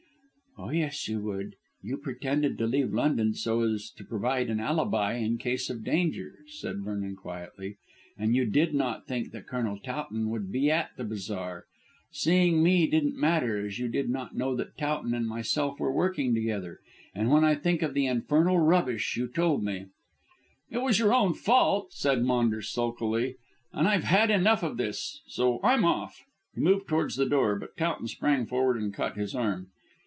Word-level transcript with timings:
"Oh, 0.57 0.69
yes, 0.69 1.07
you 1.07 1.21
would. 1.21 1.55
You 1.81 1.95
pretended 1.95 2.57
to 2.57 2.67
leave 2.67 2.93
London 2.93 3.33
so 3.33 3.61
as 3.63 3.89
to 3.91 4.03
provide 4.03 4.49
an 4.49 4.59
alibi 4.59 5.13
in 5.13 5.37
case 5.37 5.69
of 5.69 5.81
danger," 5.83 6.39
said 6.47 6.81
Vernon 6.81 7.15
quietly, 7.15 7.77
"and 8.17 8.35
you 8.35 8.45
did 8.45 8.73
not 8.75 9.07
think 9.07 9.31
that 9.31 9.47
Colonel 9.47 9.79
Towton 9.79 10.29
would 10.29 10.51
be 10.51 10.69
at 10.69 10.89
the 10.97 11.05
bazaar. 11.05 11.65
Seeing 12.11 12.61
me 12.61 12.85
didn't 12.85 13.15
matter, 13.17 13.65
as 13.65 13.79
you 13.79 13.87
did 13.87 14.09
not 14.09 14.35
know 14.35 14.53
that 14.57 14.77
Towton 14.77 15.13
and 15.13 15.25
myself 15.25 15.79
were 15.79 15.91
working 15.91 16.35
together. 16.35 16.81
And 17.15 17.29
when 17.31 17.45
I 17.45 17.55
think 17.55 17.81
of 17.81 17.93
the 17.93 18.05
infernal 18.07 18.59
rubbish 18.59 19.15
you 19.15 19.29
told 19.29 19.63
me" 19.63 19.85
"It 20.71 20.79
was 20.79 20.99
your 20.99 21.13
own 21.13 21.33
fault," 21.33 21.93
said 21.93 22.23
Maunders 22.25 22.69
sulkily, 22.69 23.37
"and 23.71 23.87
I've 23.87 24.03
had 24.03 24.29
enough 24.29 24.63
of 24.63 24.75
this 24.75 25.21
so, 25.27 25.61
I'm 25.63 25.85
off." 25.85 26.25
He 26.53 26.59
moved 26.59 26.89
towards 26.89 27.15
the 27.15 27.25
door, 27.25 27.57
but 27.57 27.77
Towton 27.77 28.09
sprang 28.09 28.45
forward 28.45 28.75
and 28.77 28.93
caught 28.93 29.15
his 29.17 29.33
arm. 29.33 29.69